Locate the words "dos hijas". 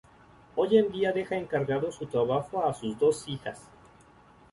2.97-3.61